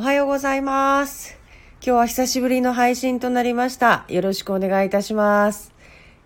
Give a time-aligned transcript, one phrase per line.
[0.00, 1.36] おはようございます。
[1.84, 4.06] 今日は久しぶりの配信となりました。
[4.08, 5.74] よろしくお願いいたします。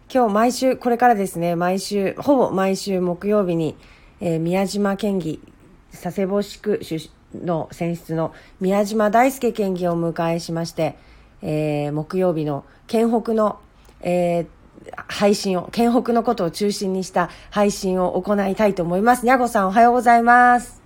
[0.09, 3.75] 今日毎週、これからですね、毎週、ほぼ毎週木曜日に、
[4.21, 5.43] えー宮島県議、
[5.91, 6.79] 佐世保市区
[7.35, 10.95] の選出の宮島大輔県議をお迎えしまして、
[11.43, 13.59] えー木曜日の県北の、
[14.03, 14.47] えー
[15.09, 19.25] 配信を、県北のことを中心にした配信を行いたいと思います。
[19.25, 20.84] にゃごさんおはようございます。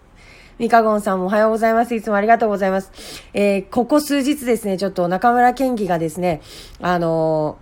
[0.58, 1.94] ミカゴンさんもおはようございます。
[1.94, 2.90] いつもありがとうございます。
[3.32, 6.42] えーここ数日ですね、ちょっと中村県議がですね、
[6.80, 7.58] あの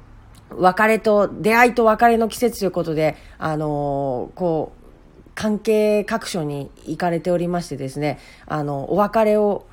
[0.51, 9.66] ー別れと、出会いと別れの季節ということで、あのーこう、関係各所に行かれておりましてですね、あの、お別れを、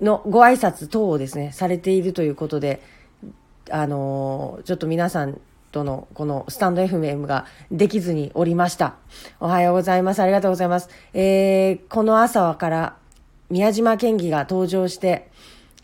[0.00, 2.80] のご挨拶等をですね、されているということで、
[3.70, 5.40] あのちょっと皆さん
[5.72, 8.94] とのこのスタンド FM ができずにおりました。
[9.40, 10.20] おはようございます。
[10.20, 10.88] ありがとうございます。
[11.14, 12.96] えー、この朝から
[13.48, 15.30] 宮島県議が登場して、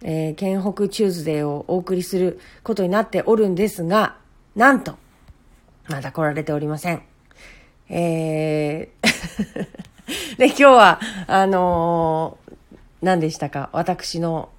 [0.02, 4.16] えー、県北チューズデーをお送りすることになっておるんですが、
[4.54, 4.96] なんと、
[5.88, 7.02] まだ来られておりません。
[7.88, 12.46] えー、 で、今日は、あのー
[13.02, 14.50] 何でしたか、私の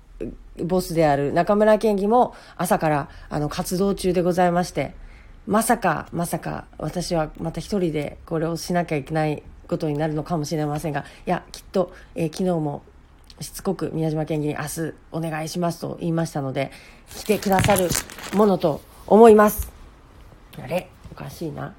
[0.64, 4.96] ボスである中村県議も朝からあの活動中でございまして、
[5.48, 12.84] まさか、まさか私はまた一人でこれをしなきゃいけないことになるのかもしれませんが、いや、きっと、えー昨日も
[13.40, 16.72] しつこく宮島県議に明日お願いしますと言いましたので、
[17.16, 17.88] 来てくださる
[18.34, 19.72] ものと思います。
[20.62, 20.90] あれ？
[21.12, 21.74] おかしいな。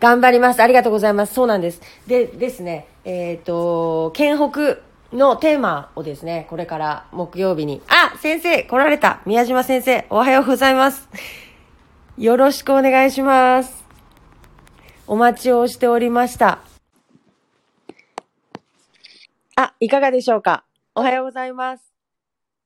[0.00, 0.62] 頑張ります。
[0.62, 1.34] ありがとうございます。
[1.34, 1.80] そうなんです。
[2.06, 4.78] で、ですね、えっ、と、県北
[5.12, 11.08] のテーマをですね、これから木曜日に、あ先生来られた宮島先生、おはようございます。
[12.18, 13.84] よろしくお願いします。
[15.06, 16.58] お待ちをしておりました。
[19.54, 20.64] あ、いかがでしょうか？
[20.96, 21.84] おはようございます。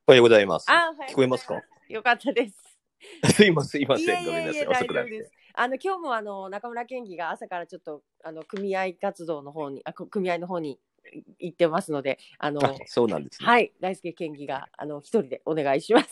[0.07, 0.65] おはようございます。
[0.71, 1.61] あ、聞こえますか？
[1.91, 2.57] よかったです。
[3.35, 4.25] すいません、すいません。
[4.25, 4.67] ごめんなさい。
[4.67, 5.31] 遅くなって。
[5.53, 10.81] あの今日もあの中村県議が朝からちょっとあの組合活動の方にあこ組合の方に
[11.39, 13.47] 行ってますので、あのあ、そうなんですね。
[13.47, 16.09] はい大輔県議があの一人でお願いします。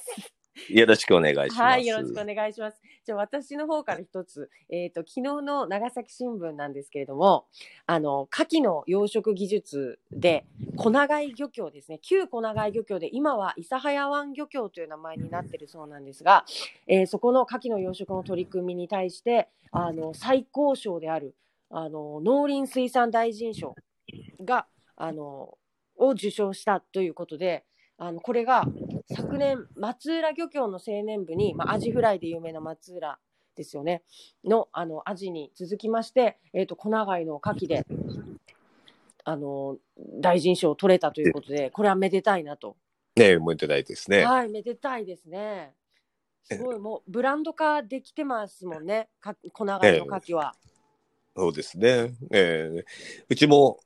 [0.69, 1.61] よろしくお願いします。
[1.61, 2.81] はいよろしくお願いします。
[3.05, 7.47] じゃあ私の方から一つえっ、と昨日の長崎新聞なんですけれども、
[7.87, 10.45] あの牡蠣の養殖技術で
[10.77, 16.45] 小長井漁協ですね旧小長井漁協で今は諫早湾漁協という名前になってるそうなんですが、
[16.87, 21.35] えーそこの牡蠣の養殖の取り組みに対してあの最高賞である
[21.71, 23.75] あの農林水産大臣賞
[24.45, 24.67] が
[24.97, 25.57] あの
[25.97, 27.65] を受賞したということで
[28.03, 28.65] あのこれが
[29.15, 33.19] 昨年松浦漁協の青年部に、まあ、アジフライで有名な松浦
[33.55, 34.03] ですよね
[34.43, 37.87] のあのアジに続きまして、えー、と小長井の牡蠣で
[39.25, 39.77] あの
[40.19, 42.75] 大臣賞を取れたということでこれはめでたいなと。
[43.17, 44.25] ねえ、もうてないですね。
[44.25, 45.75] はい、めでたいですね。
[46.45, 50.55] すごい、もうブランド化できてますもんね、か小長井の牡蠣は。
[51.37, 52.15] そうですね。
[52.33, 52.85] ええ
[53.29, 53.81] うちも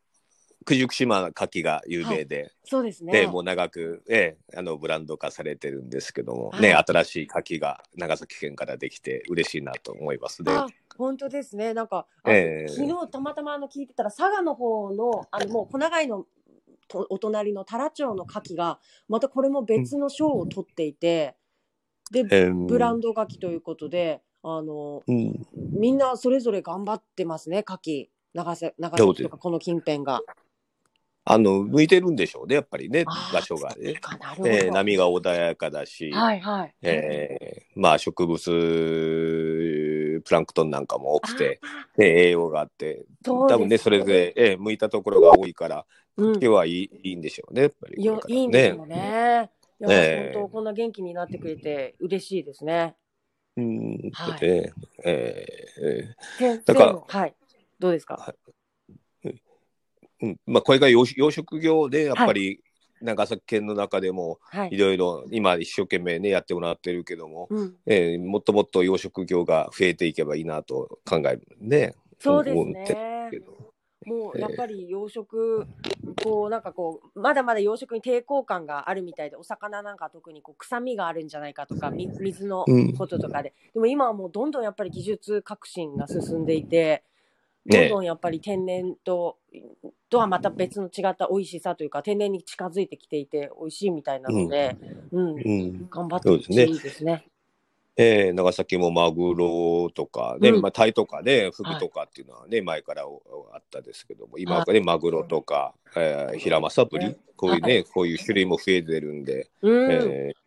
[0.65, 3.13] 九十九島牡蠣が有名で、そうですね。
[3.13, 10.53] でもう長く、ええあのブランド化されてるんですけども、はいね新しい牡蠣が長崎県からできて嬉しいなと思いますね。
[10.53, 10.67] あ
[10.97, 11.75] 本当ですね。
[11.75, 16.27] なんか、あええ昨日たまたまあの聞いてたら、佐賀の方の、あのもう小長井の
[16.89, 21.37] とお隣の太良町の牡蠣が、またこれも別の賞を取っていて、
[22.13, 28.09] で、ええブランド牡蠣ということで、あの、うん、みんなそれぞれ頑張ってますね、牡蠣。
[28.35, 30.21] 長瀬長崎とかこの近辺が。
[31.27, 33.95] あの向いてるんでしょうね、やっぱりね、場所がね。
[34.47, 36.75] ええ波が穏やかだし、はいはい。
[36.83, 41.61] えーまあ植物プランクトンなんかも多くて、
[41.97, 45.87] で栄養があって多分ねそれぞれ、えー向いたところが多いから
[46.17, 49.51] うん今日はいい,、いいんでしょうねやっぱりいやこれからいいんですよね。
[49.81, 50.33] いや、ええ。
[50.35, 52.95] 本当こんな元気になってくれて嬉しいですね。
[53.56, 54.11] うん。
[54.12, 54.41] はい。
[54.41, 54.73] で
[55.05, 57.35] えーえ先だからはい。
[57.79, 58.35] どうですか？
[58.49, 58.53] ー
[60.25, 60.37] うん。
[60.47, 62.61] まあ、これが養養殖業でやっぱり、
[63.01, 64.75] 長崎県の中でもはい。
[64.75, 64.79] い。
[64.79, 67.75] ろいろ今一生懸命ねやってもらってるけども、うん。
[67.87, 71.94] えーもっともっと養殖業が増えていけばいいなと考えるね。
[72.19, 73.31] そうですね。
[74.06, 75.67] もうやっぱり養殖、
[76.23, 82.93] こうなんかこうまだまだ養殖に抵抗感があるみたいでお魚なんか特にこう臭みがあるんじゃないかとかみ水のうん。
[82.93, 87.03] こととかで、でも今はもうどんどんやっぱり技術革新が進んでいて
[87.66, 89.38] どねんどんやっぱり天然と
[90.11, 94.76] とはまた別の違った美味しさというか天然に近づいてきていて美味しいみたいなので、
[95.12, 95.28] うん。
[95.31, 95.88] うん。
[95.88, 97.26] 頑張ってほしいですね。
[97.96, 100.62] えー長崎もマグロとかね、うん。
[100.62, 103.22] まあ、タイとかね、フグとかっていうのはね、前からお
[103.55, 109.90] あったですけども、今はね、マグロとか、えー、ヒラマサブリ、こういうね、こういう種類も増えてるんで、うん。
[109.90, 110.44] いえー。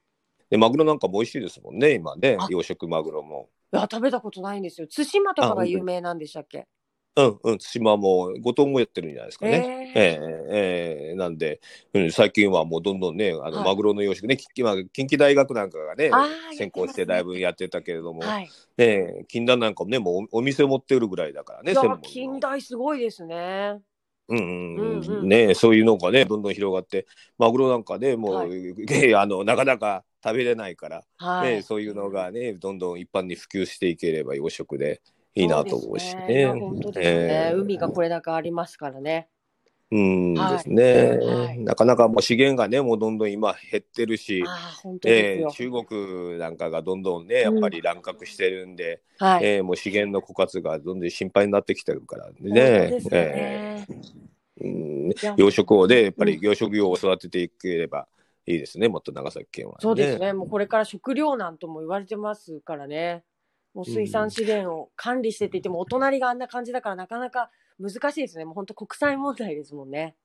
[0.50, 3.50] でマグロなんかも美味しいですもんね、今ねあ、養殖マグロも。
[3.72, 4.88] や、食べたことないんですよ。
[4.88, 6.68] 対馬とかが有名なんでしたっけ？
[7.18, 9.92] うんうん、対馬も、五島もやってるんじゃないですかね。
[9.96, 11.60] ええーえーなんで、
[11.94, 13.66] うん、最近はもうどんどんね、あのはい。
[13.66, 16.12] マグロの養殖ね、き今近畿大学なんかがね
[16.56, 18.50] 先行してだいぶやってたけれども、はい。
[18.78, 21.98] ね、近代なんかもね、もうおお店持ってるぐらいだからね、専門の。
[21.98, 23.80] 近代すごいですね。
[24.30, 24.76] うん
[25.08, 31.56] うんね、そういうのがね、どんどん広がって、マグロなんかね、もう、はね あのなかなか食べれないから、はい。
[31.56, 35.02] ね、そういうのがね、どんどん一般に普及していければ養殖で
[35.38, 36.52] いいなと思うしね。
[37.56, 39.30] 海がこれだけありますからね。
[39.90, 44.44] うんはいですね、はいなかなかもう資源がね、もうどんどん今減ってるし。
[45.06, 49.46] えー中国なんかがどんどんね、やっぱり乱獲してるんで、はい。
[49.46, 53.00] えーもう資源の枯渇がどんどん心配になってきてるからね。
[53.12, 53.86] え
[54.60, 55.08] うん
[55.38, 58.08] 養殖をね、やっぱうんり養殖業を育てていければ
[58.46, 60.34] いいですね、もっと長崎県は、そうですね。
[60.34, 63.24] もうこれから食糧難とも言われてますからね。
[63.78, 68.44] もう水産資源を管理してって言っても、お隣があんな感じだからなかなか難しいですね。
[68.44, 70.16] もう本当国際問題ですもんね。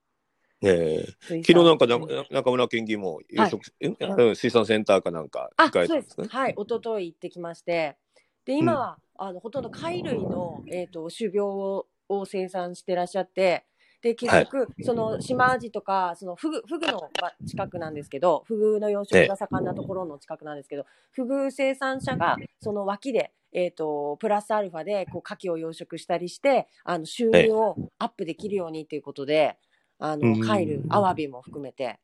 [0.62, 1.04] え。
[1.06, 1.44] ー水産。
[1.44, 1.86] 昨日なんか
[2.30, 6.34] 中村県議も養殖、えううん水産センターかなんかあ、控えそうでたんです。
[6.34, 7.98] はい、一昨日行ってきまして、
[8.46, 13.66] で、今は、あの、ほとんど貝類の、えっ、と、種苗をを生産してらっしゃって、
[14.02, 29.58] で、結局、その、島アジとか、その、フグ、フグのば近くなんですけど、フグの養殖が盛んなところの近くなんですけど、フグ生産者が、その脇で、えっ、と、プラスアルファで、こう、牡蠣を養殖したりして、あの、収入をアップできるようにということで、
[29.98, 32.00] あの、うん貝類、アワビも含めて、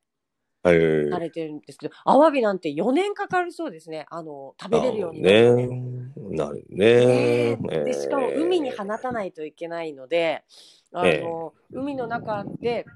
[0.65, 4.07] えーされてるんですけど、アワビなんて4年かかるそうですね。
[4.11, 5.57] あの、食べれるようにななる。
[5.57, 6.11] ね。
[6.17, 7.57] なるね。
[7.57, 10.45] ねでしかも海に放たないといけないので、
[10.93, 12.87] あの海の中で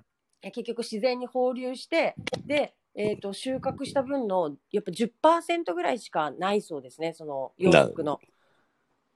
[0.42, 2.14] え結局自然に放流して
[2.46, 8.18] で、えー、と収穫した分のやっぱ10%ぐらいしかないそうですねその養殖の。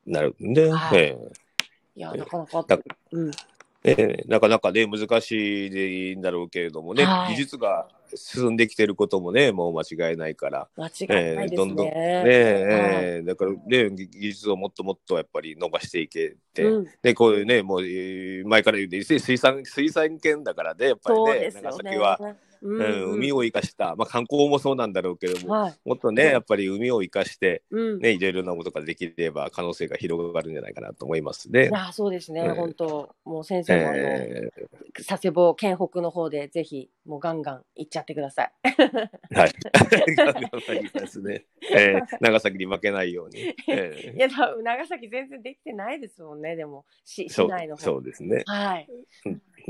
[0.07, 0.35] なる。
[0.41, 0.71] ね。
[0.71, 0.99] はい。
[1.01, 1.37] えー
[1.97, 2.79] いやなかなかだ、
[3.13, 3.31] うん、
[3.83, 7.31] えーなかなかね、難しいでいいんだろうけれどもね、はい。
[7.31, 10.91] 技術が進んできてることもね、もう間違いないから、間違
[11.33, 11.91] いないですどんどんね。
[11.93, 11.93] ね、
[12.27, 16.87] えーだからね、技技術をもっともっとやっぱり伸ばしていけて、うん。
[17.01, 21.91] で、こういうね、もう、えー前から言うて、水産、水産県だからね、やっぱりねそうで、すよ長ね。
[21.91, 22.21] 崎は、
[22.63, 31.71] うんうん海を生かした、まあ観光もそうなんだろうけども、はいもっとね、やっぱり海を生かして、うんね、いろいろなことができれば可能性が広がるんじゃないかなと思いますねい。
[31.73, 34.51] やそうですね、えー本当もう先生もあの、え
[35.07, 38.53] 佐世保県北の方でぜひもうガンガン行っちゃってください。
[38.65, 39.53] ーはい。
[41.23, 41.45] ね。
[41.75, 43.55] えー長崎に負けないように。
[43.69, 47.83] えいや、長崎全然できてないですもんね、でも、市内の方。
[47.83, 48.43] そうですね。
[48.47, 48.89] はい。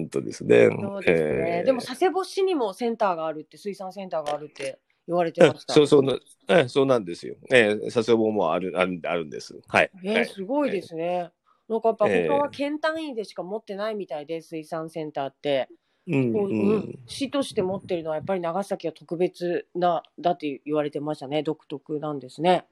[0.07, 0.69] 本当ですね。
[0.71, 1.59] そうですね。
[1.59, 5.75] えーでも、佐世保市にもセンターがあるって、水産センターがあるって言われてました。
[5.75, 6.19] そうそうな、
[6.49, 7.37] えーそうなんですよ。
[7.53, 9.59] えー、佐世保もあるあるあるんです。
[9.69, 9.91] はい。
[10.05, 11.31] えすごいですね。
[11.69, 15.69] なんかやっぱえー他は県単位でしか持ってないみたいで、水産センターって、
[16.07, 21.43] うんこうんん、市として持ってるのはやっぱり長崎は特別なだって言われてましたね。
[21.43, 22.67] 独特なんですね。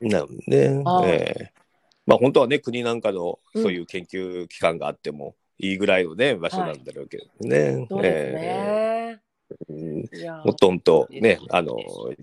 [0.00, 0.82] なるほどね。
[0.84, 1.66] はいえー
[2.06, 7.86] まあ本当はね、国なんかのうんそういう研究機関があってもいいぐらいのね、場所なんだろうけどね。
[7.88, 9.22] そうですえね。
[9.70, 11.76] ーうもっともっとねあの、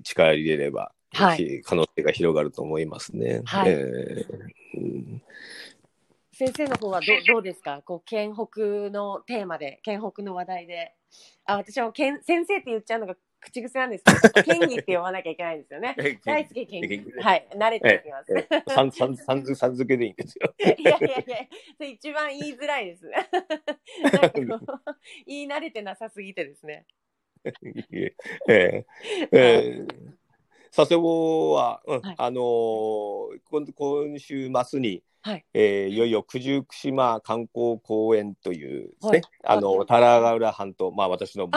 [0.03, 1.37] 力入れれば、はい。
[1.37, 3.41] ひ可能性が広がると思いますね。
[3.45, 3.71] はい。
[3.71, 4.25] えー
[4.77, 5.21] うん。
[6.33, 7.81] 先生の方はどどうですか？
[7.85, 10.93] こう県北のテーマで県北の話題で。
[11.45, 15.95] あ私は県先生って言っちゃうのが口癖なんですけど県議って呼ばなきゃいけないんですよね。
[16.25, 17.47] 大好き県議はい。
[17.55, 20.53] 慣れていきます、えーさんさんさんさん付けでいいんですよ。
[20.59, 21.21] いやいやいや
[21.77, 23.05] それ一番言いづらいです。
[23.09, 23.21] なん
[24.21, 24.95] かこう
[25.25, 26.85] 言い慣れてなさすぎてですね。
[27.43, 28.85] えー
[29.31, 30.13] えー
[30.75, 32.15] 佐世保は、うんはい。
[32.17, 35.45] あのー今今週末に、はい。
[35.53, 39.21] えーいよいよ九十九島観光公園というですね、はい。
[39.45, 41.49] あの田良浦半島、まあ、私の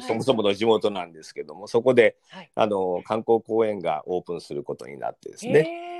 [0.00, 2.50] そもそもの地元なんですけども、そこで、はい。
[2.54, 5.91] あの観光公園がオープンすることになってですへね、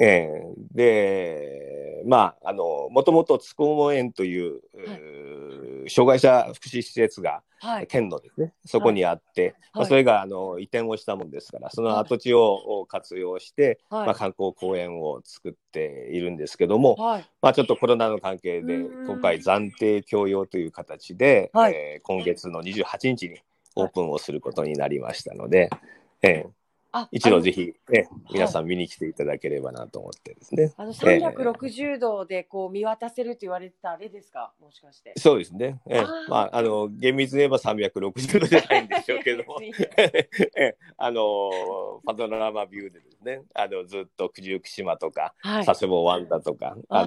[0.00, 0.28] ええ。
[0.72, 5.90] ーで、まあ、あの、もともとつくも園という、はい。
[5.90, 7.86] 障害者福祉施設が、はい。
[7.86, 9.88] 県のですね、そこにあって、まあ、はい。
[9.88, 14.06] それがあの移転をしたもんですから、その跡地を活用して、はい。
[14.06, 17.24] まあ、観光公園を作っているんですけども、はい。
[17.40, 19.06] まあ、ちょっとコロナの関係でうん。
[19.06, 21.74] 今回暫定供用という形で、はい。
[21.74, 23.38] えー今月の28日に
[23.76, 25.70] オープンをすることになりましたので、
[26.22, 26.61] えーあ
[27.10, 30.72] 一度ぜひ、ね、皆さん見に来ていただければなと思ってですね。
[30.76, 35.14] あの360度でこう見渡せると言われてたあれですか、もしかして。
[35.16, 35.80] そうですね。
[35.88, 36.28] えあー。
[36.28, 39.44] まあ、あの、厳密に言えば360度じゃないんでしょうけど
[40.98, 41.50] あの、
[42.04, 45.66] パノラマビューでですね、あの、ずっと九十九島とか、はい。
[45.66, 47.06] 佐世保湾だとか、ああ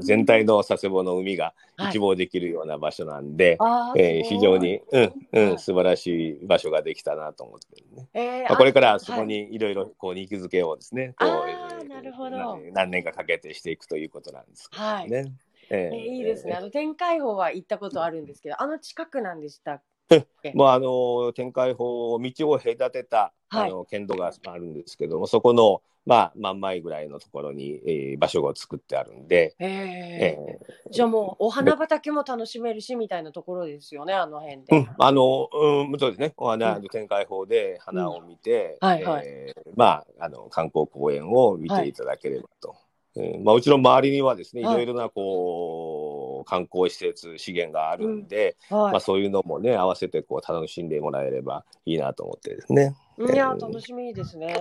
[0.00, 1.90] 全体の佐世保の海がはい。
[1.90, 5.58] 一望できるような場所なんで、あーえー非常に、うん、うん、はい。
[5.58, 8.08] 素晴らしい場所ができたなと思ってるね。
[8.14, 9.58] えーまあ、これからあそこにい。
[9.58, 12.36] ろいろこう肉付けをですね、こうなるほど。
[12.36, 14.88] な何年かかけてしていくということなんですけどね。
[14.88, 15.10] はい。
[15.12, 15.32] え
[15.70, 16.54] えーーいいですね。
[16.54, 19.82] あの天海峰は行ったことあるんですけど、あの近くなんでしたっ
[20.42, 20.52] け？
[20.54, 23.70] まあ、あの天海法道を隔てた、はい。
[23.70, 30.90] あの県道があるんですけどもそこの、まあ、真ん前ぐらいのところに、えー場所が作ってあるんで、ええー。
[30.90, 34.78] じゃあもうお花畑も楽しめるしみたいなところですよね、あの辺ーうで。
[34.78, 36.32] ん、あの、うん、そうですね。
[36.38, 36.82] お花、うん。
[36.88, 38.78] 天海法で花を見て、
[39.76, 42.74] まあ、あの観光公園を見ていただければと。
[43.16, 44.76] えーまあ、うちの周りにはですね、いはい。
[44.76, 48.92] ろいろなこう観光施設資源があるんで、はい。
[48.92, 52.94] まあ、そういうのもね合わせてこう楽しんでもらえればいいなと思ってですね。
[53.18, 54.54] いや、楽しみですね。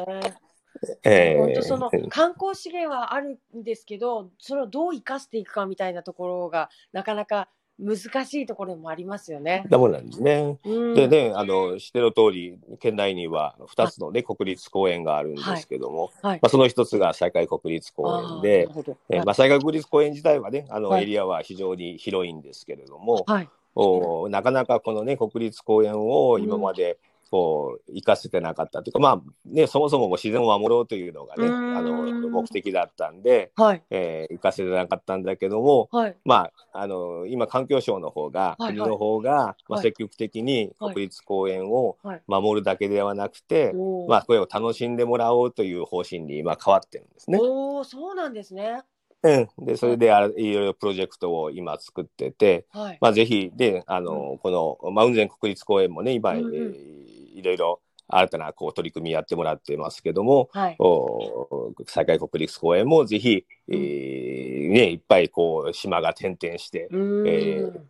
[1.04, 9.66] えー本当その観光資源はあるんですけど、それをどう生かしていくかみたいなところがなかなか難しいところもありますよね。
[9.70, 10.58] だもんなんですね。
[10.66, 10.94] うん。
[10.96, 16.40] でね、あの知ってる通り、県内には2つの、ね、国立公園があるんですけども、はい。
[16.42, 18.68] まあ、その一つが西海国立公園で
[19.10, 21.04] えーまあ、西海国立公園自体はね、あのはい。
[21.04, 23.50] エリアは非常に広いんですけれども、はい。
[23.76, 26.98] おなかなかこのね、国立公園を今まで、
[27.30, 33.84] こう生かせてなかったというか、まあね、そもそも自然を守ろうというのがね、うんあの目的だったんで、はい。
[33.90, 36.16] えー生かせてなかったんだけども、はい。
[36.26, 47.40] まあ、あの今、環境省の方が、はいはい国の方が、まあ、はい積極的にはい国立公園をはい守るだけではなくて、おーまあ、これを楽しんでもらおうという方針に今変わってるんですね。
[47.42, 48.82] おーそうなんですね。
[49.24, 52.98] うん、でそれであいろいろプロジェクトを今作ってて、はい。
[53.02, 60.76] まあ、ぜひであの、この、まあ、雲仙国立公園もね今、うんうんえーいろいろ新たなこう取り組みやってもらってますけども、はい。
[60.80, 67.82] お西海国立公園もぜひ、えーね、いっぱいこう島が点々して、うー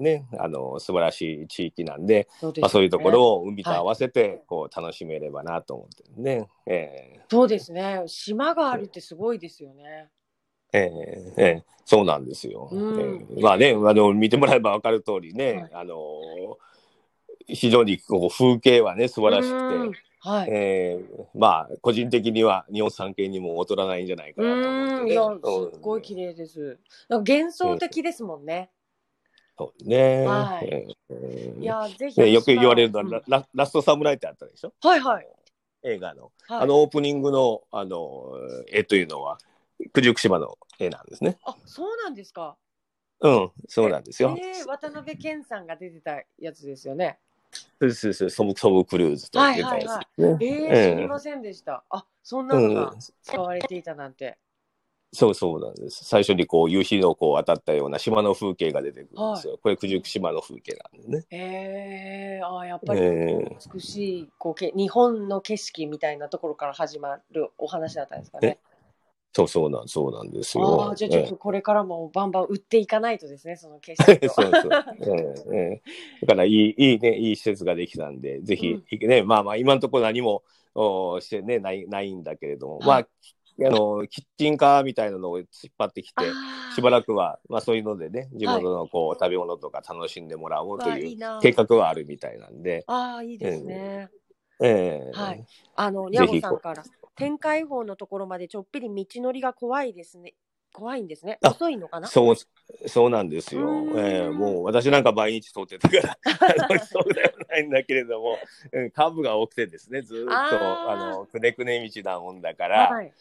[0.00, 3.42] ね、あの素晴らしい地域なんで、そうですまあ、そういうところを。
[3.42, 6.48] を海と合わせてこう楽しめればなと思ってるね。
[6.66, 8.02] えそうですね。
[8.06, 10.08] 島があるってすごいですよね。
[10.72, 12.70] ーえーえーそうなんですよ。
[12.72, 15.96] うんえーまあねあの見てもらえば分かる通りね、はいあの
[17.46, 20.48] 非常にこう風景はね素晴らしうんくて、はい。
[20.50, 24.84] えーまあ個人的には日本三景にも劣らないんじゃないかうなと思。
[24.84, 25.12] ってね。
[25.12, 25.40] いや、うん
[25.72, 26.78] すっごい綺麗です。
[27.08, 28.70] なんか幻想的ですもんね。
[29.58, 30.26] そうね。
[30.26, 30.68] はい
[31.10, 32.20] えーいや、ぜひ。
[32.20, 34.72] ね、よく言われるのは、うんラストサムライってあったでしょ？
[34.80, 35.28] はいはい。
[35.82, 36.32] 映画の。
[36.48, 38.32] はいあのオープニングのあの
[38.72, 39.38] 絵というのは
[39.92, 41.38] 九十九島の絵なんですね。
[41.44, 42.56] あ、そうなんですか。
[43.20, 44.36] うん、そうなんですよ。
[44.38, 47.18] えー、渡辺謙さんが出てたやつですよね。
[47.80, 50.38] そうそうそうソブソブクルーズと出たやつですね。
[50.40, 51.84] えー、ええ知りませんでした。
[51.90, 54.38] あ、そんなのが使われていたなんて。
[55.12, 56.04] そうそうなんです。
[56.04, 59.58] 最初にこう夕日のこう当たったような島の風景が出てくるんですよ。
[59.62, 61.38] これ九十九島の風景なんですね。
[61.38, 68.58] えー、あーやっぱりえ美しいこうけ日本の景色みたいなところから始まるお話だったんですかね。
[69.36, 70.90] そうそうなんそうなんですあよ。
[70.92, 74.54] あ、じゃあちょっとこれからもバンバン売っていかないとですね、その景 ええ色そうを。
[74.54, 74.70] そう。
[74.70, 80.44] だからいいいいねいい施設ができたんで、ぜひ、ねまあまあ今のところ何も
[80.76, 83.08] おしてねないないんだけれども、はいまあ
[83.66, 85.46] あのキッチンカーみたいなのを引っ
[85.78, 86.24] 張ってきて。
[86.74, 94.10] しばらくは、まあ、そういうのでね、地元のこう、食べ物とか楽しんでもらおうといいいうな計画はあるみたいなんで、あーいいですね。
[94.62, 95.12] ええ。
[95.12, 95.46] はい。
[95.76, 96.82] あの、にゃごさんから、
[97.16, 100.34] 天海峰のところまでちょっぴり道のりが怖いですね。
[100.72, 101.38] 怖いんですね。
[101.42, 102.08] あ遅いのかな？
[102.08, 102.36] そう、
[102.88, 103.84] そうなんですよ。
[103.96, 106.18] ええもう私なんか毎日通ってたか
[106.68, 108.38] ら、 そうではないんだけれども、
[108.72, 113.12] うんカーブが多くてですね、ずーっと、あの、くねくね道なもんだから、はい。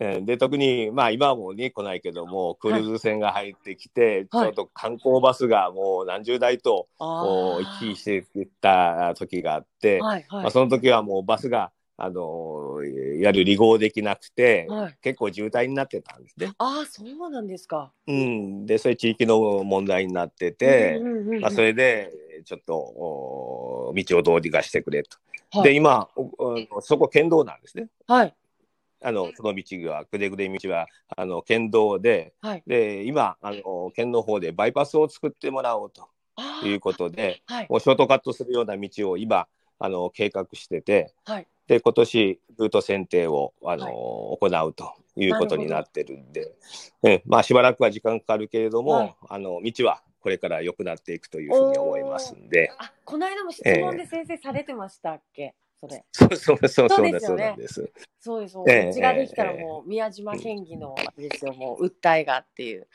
[0.00, 14.96] えーで特にまあ今はもうね来ないけどもクルーズ船が入ってきて、はいちょっと観光バスがもう何十台とあこうー行き来していった時があって、はいはいまあ、その時はもうバスがあのーいわゆる離合できなくて、はい。
[15.00, 16.52] 結構渋滞になってたんですね。
[16.58, 17.92] ああ、そうなんですか。
[18.06, 22.10] うん、でそれ地域の問題になってて、うんうんうんうんまあ、それで
[22.44, 25.16] ちょっとお道をどうにかしてくれと。
[25.52, 26.08] はいで今
[26.80, 27.86] そこ県道なんですね。
[28.08, 28.34] はい。
[29.04, 32.62] あのその道がくれぐれ道はあの県道ではい。
[32.66, 37.54] で今あの県の方でバイパスを作ってもらおうとあいうことであ。
[37.54, 37.66] はい。
[37.68, 39.46] もうショートカットするような道を今
[39.78, 41.46] あの計画してて、はい。
[41.66, 46.54] で、今年、ルート選定を、あの行うということになってるんで、
[47.02, 56.04] えまあ、しばらくは時間かかるけれども、はいあの道はこれから良くなっていくというふうに思いますんで、あ、この間も質問で先生されてましたっけ、それ。
[56.12, 57.92] そうそうそうそそうです、ですよねそうなんです。
[58.20, 58.56] そうです。
[58.56, 62.86] もうちができたらもう宮島県議のですよ、もう訴えがっていう。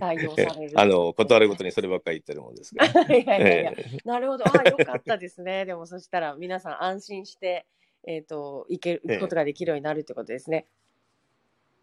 [0.00, 0.80] 対応される。
[0.80, 3.00] あの、断るごとにそればっかり言ってるもんですけど。
[3.14, 4.44] いやいやいや、ええなるほど。
[4.46, 5.64] あ、よかったですね。
[5.64, 7.66] でもそしたら皆さん安心して、
[8.06, 10.66] えっ、と、行ける、ことができるようになるってことですね。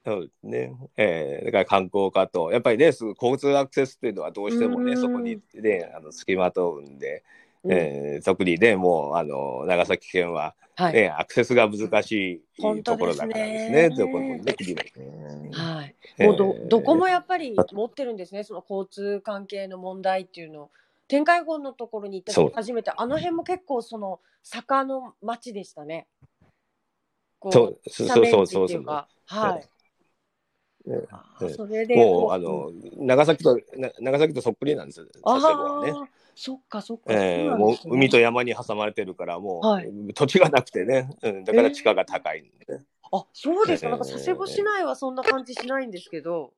[0.03, 0.73] そうですね。
[0.97, 7.21] えーだから観光課と、やっぱりね、す交通アクセスっていうのはどうしてもね、うんそこにね、あの、付きまとうんで、うん
[7.69, 10.93] えー特にね、もう、あの、長崎県は、はい。
[10.93, 15.95] ね、アクセスが難しいところだからですね、どこもね、国もねはい。
[16.19, 18.43] えーもうど、どこもやっぱり持ってるんですね。
[18.43, 20.69] その交通関係の問題っていうのを。
[21.07, 26.07] 天海郷のところに行った初めて、あの辺も結構その坂の町でしたね。
[27.39, 29.69] こそうそうそうそうそうはい。
[30.85, 31.01] ね
[31.55, 36.11] それでもう、こあの、長崎と、な長崎とそっくりなんですよ、あ佐世保はね。
[36.41, 37.03] あ、そっかそっか。
[37.13, 42.83] えーもう海と山に挟まれてるから、もう、はい土地がなくてね、うん、だから地価が高いんでね。
[43.11, 43.87] あ、そうですか。
[43.87, 46.53] ええなんか佐世保市内はそんな感じしないんですけど。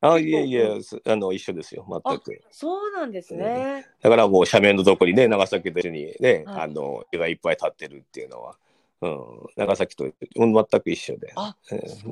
[0.00, 2.40] あ、いえいえ、すあの、一緒ですよ、全く。
[2.52, 3.84] そうなんですね。
[4.00, 8.56] だからもう斜面のとこにね、長崎と一緒にね、はいあの、木がいっぱい立ってるっていうのは、
[9.00, 9.18] うん、
[9.56, 11.32] 長崎とうん全く一緒で。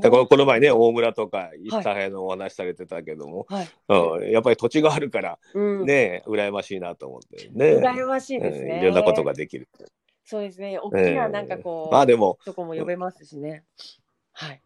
[0.01, 3.69] だからこの前ね、大村とか、はい諫早のお話されてたけども、はい。
[3.89, 5.85] うん、やっぱり土地があるから、うん。
[5.85, 7.77] ね、羨ましいなと思ってね。
[7.79, 8.75] 羨ましいですね。
[8.75, 9.69] うんいろんなことができる。
[10.25, 10.79] そうですね。
[10.79, 13.65] 大きななんかこう、まあでも、とこも呼べますしね。
[14.33, 14.61] はい。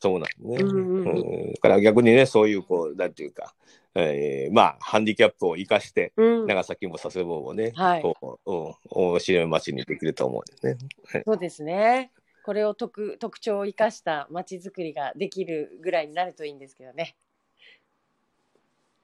[0.00, 0.56] そうなんね。
[0.58, 3.54] うんだから逆にね、そういう、こう、なんていうか、
[3.98, 6.46] えーまあ、ハンディキャップを生かして、うん。
[6.46, 10.84] 長崎も佐世保もね、はいこう、うん、面白い街にできると思うんです
[11.14, 11.22] ね。
[11.24, 12.12] そうですね。
[12.44, 17.16] これを特特徴を生かした街づくりができるぐらいになるといいんですけどね。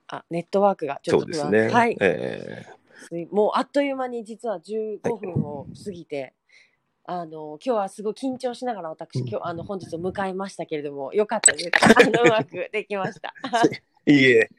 [0.09, 1.73] あ、ネットワークがちょっと不安ですね。
[1.73, 1.97] はい。
[2.01, 2.67] え
[3.09, 6.35] すいもうあっという間に実は15分を過ぎて、
[7.05, 11.71] あの今日はすごい緊張しながら私、うん今日あの本日を迎えましたけれどもよかったです。
[11.83, 13.35] あのうまくできました。
[13.43, 13.81] ー
[14.13, 14.51] いいえ、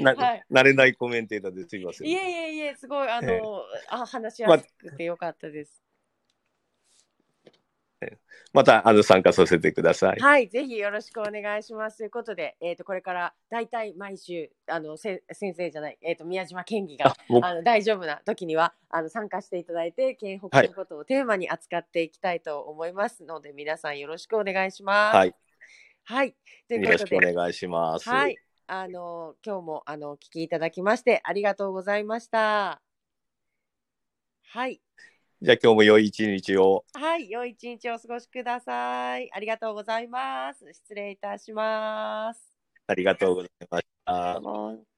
[0.00, 2.08] な、はい慣れないコメンテーターですいません。
[2.08, 3.40] いえいえいえすごいあの、ええ
[3.88, 5.82] あ話しやすくてよかったです。
[8.52, 10.20] また、あの、参加させてください。
[10.20, 11.98] はい、ぜひよろしくお願いします。
[11.98, 25.16] ということで、えっ、と、これから大体毎週、あの、せ先生じゃない、えっ、と、宮島県議があ、の大丈夫な時にはあの参加していただいて、県北のことをテーマに扱っていきたいと思いますので、皆さんよろしくお願いします。
[25.16, 25.34] はい。
[26.04, 26.34] はい。
[26.68, 28.08] というよろしことで、くお願いします。
[28.08, 28.36] はい。
[28.74, 32.80] あの、今日も、あの、お聞きいただきまして、ありがとうございました。
[34.44, 34.80] はい。
[35.42, 36.86] じゃあ今日も良い一日を。
[36.94, 37.28] はい。
[37.28, 39.28] 良い一日をお過ごしください。
[39.30, 40.64] ありがとうございます。
[40.72, 42.50] 失礼いたします。
[42.86, 44.91] ありがとうございました。